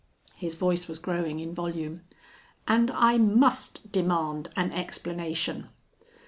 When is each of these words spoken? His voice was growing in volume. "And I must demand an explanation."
His 0.33 0.55
voice 0.55 0.87
was 0.87 0.97
growing 0.97 1.39
in 1.39 1.53
volume. 1.53 2.01
"And 2.67 2.89
I 2.89 3.19
must 3.19 3.91
demand 3.91 4.49
an 4.55 4.71
explanation." 4.71 5.69